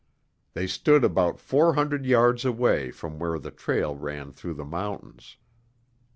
[0.53, 5.37] They stood about four hundred yards away from where the trail ran through the mountains.